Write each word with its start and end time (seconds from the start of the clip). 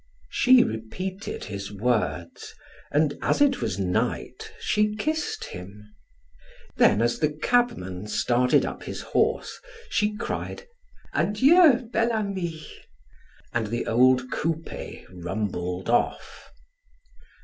She 0.31 0.63
repeated 0.63 1.43
his 1.43 1.71
words, 1.71 2.55
and 2.89 3.15
as 3.21 3.39
it 3.39 3.61
was 3.61 3.77
night, 3.77 4.51
she 4.59 4.95
kissed 4.95 5.43
him. 5.45 5.93
Then 6.77 7.03
as 7.03 7.19
the 7.19 7.29
cabman 7.31 8.07
started 8.07 8.65
up 8.65 8.81
his 8.81 9.01
horse, 9.01 9.59
she 9.91 10.15
cried: 10.17 10.65
"Adieu, 11.13 11.87
Bel 11.93 12.11
Ami!" 12.11 12.65
and 13.53 13.67
the 13.67 13.85
old 13.85 14.31
coupe 14.31 15.05
rumbled 15.13 15.87
off. 15.87 16.49